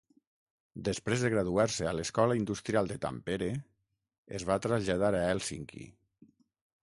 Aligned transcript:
Després 0.87 1.25
de 1.25 1.29
graduar-se 1.33 1.85
a 1.89 1.91
l'Escola 1.97 2.37
Industrial 2.39 2.89
de 2.91 2.97
Tampere 3.03 3.49
es 4.39 4.47
va 4.53 4.57
traslladar 4.67 5.11
a 5.19 5.25
Hèlsinki. 5.27 5.85